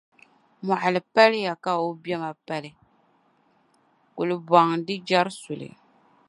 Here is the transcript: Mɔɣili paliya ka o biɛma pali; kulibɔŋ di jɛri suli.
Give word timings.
Mɔɣili 0.65 1.01
paliya 1.13 1.53
ka 1.63 1.71
o 1.85 1.87
biɛma 2.03 2.31
pali; 2.47 2.69
kulibɔŋ 4.15 4.67
di 4.85 4.95
jɛri 5.07 5.33
suli. 5.41 5.69